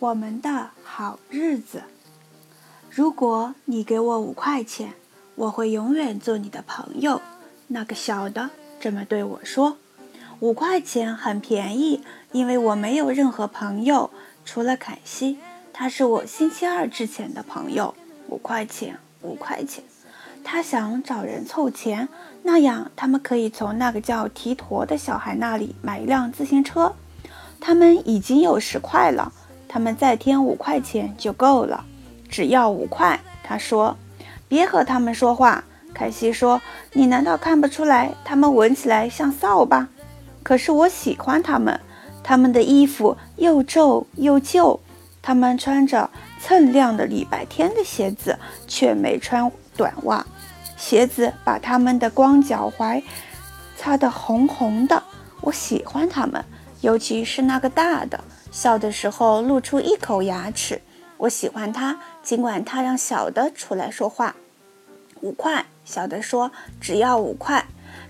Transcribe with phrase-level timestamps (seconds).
[0.00, 1.82] 我们的好日子。
[2.88, 4.92] 如果你给我五块钱，
[5.34, 7.20] 我会永远做你的朋友。
[7.66, 9.76] 那个小的这么对我说
[10.38, 14.10] ：“五块钱很便宜，因为我没有任何朋友，
[14.44, 15.38] 除了凯西，
[15.72, 17.92] 他是我星期二之前的朋友。
[18.28, 19.82] 五块钱，五块钱。”
[20.44, 22.08] 他想找人凑钱，
[22.44, 26.94] 那样他们可以从那个叫提陀的小孩那里买一辆自行车。
[27.60, 29.32] 他们已经有十块了，
[29.68, 31.84] 他们再添五块钱就够了。
[32.28, 33.96] 只要五块，他说
[34.48, 35.62] ：“别和他们说话。”
[35.94, 36.60] 凯西说
[36.94, 39.88] ：“你难道看不出来，他们闻起来像扫把？
[40.42, 41.78] 可是我喜欢他们。
[42.22, 44.80] 他们的衣服又皱又旧，
[45.22, 46.10] 他们穿着
[46.42, 50.24] 锃亮的礼拜天的鞋子，却没穿短袜。
[50.76, 53.02] 鞋子把他们的光脚踝
[53.76, 55.02] 擦得红红的。
[55.40, 56.44] 我喜欢他们。”
[56.80, 60.80] 尤其是那个大的，笑的时候露出一口牙齿。
[61.16, 64.34] 我喜欢他，尽管他让小的出来说话。
[65.20, 67.64] 五块，小的说：“只要五块。”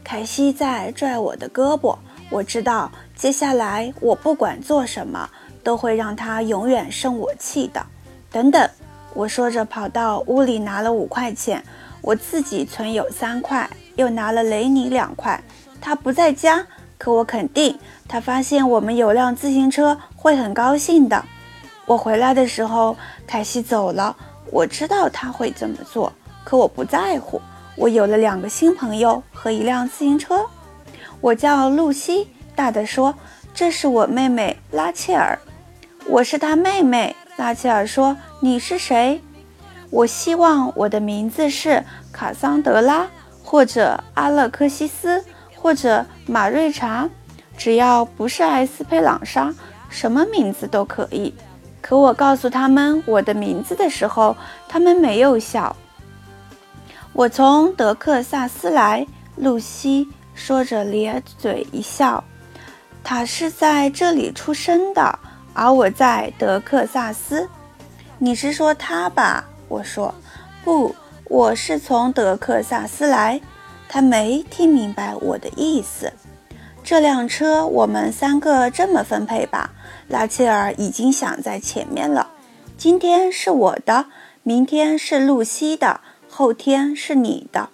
[0.05, 1.97] 凯西在拽我的胳膊。
[2.31, 5.29] 我知道，接下来我不管做什么，
[5.65, 7.85] 都会让他永远生我气的。
[8.31, 8.69] 等等，
[9.15, 11.65] 我说着跑到屋里拿了五块钱。
[12.03, 15.43] 我自己存有三块，又拿了雷尼两块。
[15.81, 16.67] 他不在家。
[16.99, 21.25] 可我肯定，他发现我们有辆自行车会很高兴的。
[21.87, 22.97] 我回来的时候，
[23.27, 24.15] 凯西走了。
[24.51, 27.41] 我知道他会这么做，可我不在乎。
[27.77, 30.45] 我有了两个新朋友和一辆自行车。
[31.21, 32.29] 我叫露西。
[32.57, 33.15] 大的说
[33.55, 35.39] ：“这是我妹妹拉切尔。”
[36.07, 37.15] 我是她妹妹。
[37.37, 39.23] 拉切尔说：“你是谁？”
[39.91, 43.07] 我希望我的名字是卡桑德拉
[43.45, 45.25] 或者阿勒克西斯。
[45.69, 47.07] 或者马瑞查，
[47.59, 49.55] 只要不是埃斯佩朗莎，
[49.91, 51.35] 什么名字都可以。
[51.83, 54.35] 可我告诉他们我的名字的时候，
[54.67, 55.77] 他们没有笑。
[57.13, 62.25] 我从德克萨斯来，露西说着咧嘴一笑。
[63.05, 65.19] 他是在这里出生的，
[65.53, 67.47] 而我在德克萨斯。
[68.17, 69.45] 你是说他吧？
[69.69, 70.15] 我说
[70.65, 73.39] 不，我是从德克萨斯来。
[73.89, 76.13] 他没听明白我的意思。
[76.85, 79.73] 这辆车我们三个这么分配吧。
[80.09, 82.31] 拉切尔已经想在前面了。
[82.79, 84.07] 今天是我的，
[84.43, 86.01] 明天是露西的，
[86.31, 87.69] 后天是你的。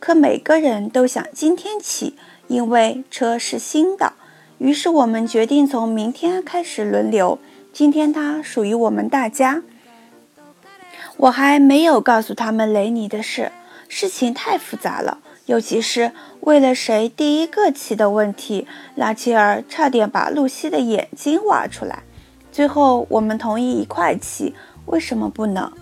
[0.00, 2.16] 可每个人都想今天起，
[2.46, 4.14] 因为车是新的。
[4.58, 7.38] 于是我们决定从明天开始轮流。
[7.72, 9.62] 今天它属于我们大家。
[11.18, 13.52] 我还没有告诉他们雷尼的事，
[13.88, 15.18] 事情太复杂了。
[15.48, 22.02] 尤其是为了谁第一个骑的问题，拉切尔差点把露西的眼睛挖出来。
[22.52, 24.54] 最后我们同意一块骑，
[24.84, 25.72] 为什么不能？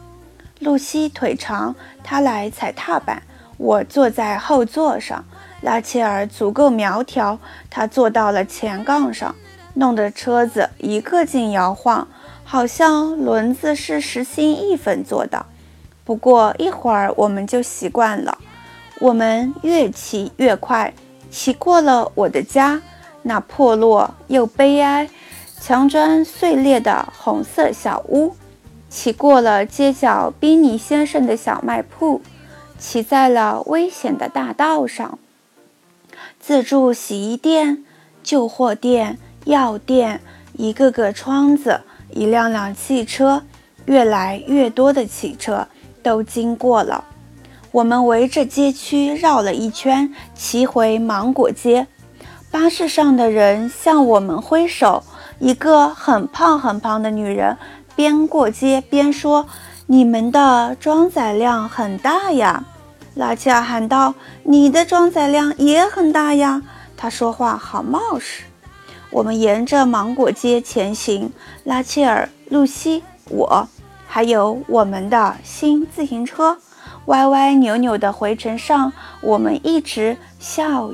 [0.61, 3.25] 露西腿长，她来踩踏板，
[3.57, 5.25] 我坐在后座上。
[5.63, 7.37] 拉切尔足够苗条，
[7.69, 9.35] 他坐到了前杠上，
[9.75, 12.07] 弄得车子一个劲摇晃，
[12.45, 15.45] 好像轮子是实心一粉做的。
[16.05, 18.39] 不过一会儿我们就习惯了。
[18.99, 20.93] 我们越骑越快，
[21.31, 22.81] 骑过了我的家，
[23.23, 25.09] 那破落又悲哀、
[25.61, 28.35] 墙砖碎裂的红色小屋；
[28.89, 32.23] 骑过了街角宾尼先生的小卖铺，
[32.79, 35.19] 骑在了危险的大道上。
[36.41, 37.85] 自助洗衣店、
[38.23, 40.23] 旧货店、药店，
[40.55, 43.43] 一个个窗子，一辆辆汽车，
[43.85, 45.69] 越来越多的汽车
[46.03, 47.05] 都经过了。
[47.77, 51.87] 我们围着街区绕了一圈，骑回芒果街。
[52.51, 55.05] 巴士上的人向我们挥手。
[55.39, 57.55] 一个很胖很胖的女人
[57.95, 59.47] 边过街边说
[59.85, 62.65] ：“你们的装载量很大呀！”
[63.15, 66.63] 拉切尔喊道：“你的装载量也很大呀！”
[66.97, 68.45] 他说话好冒失。
[69.11, 71.31] 我们沿着芒果街前行。
[71.65, 73.69] 拉切尔、露西、我，
[74.07, 76.57] 还有我们的新自行车。
[77.07, 80.91] 歪歪扭扭的回程上，我们一直笑。